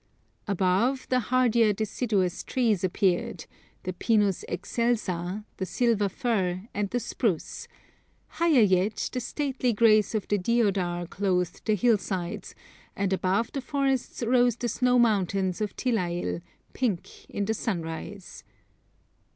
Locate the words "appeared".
2.83-3.45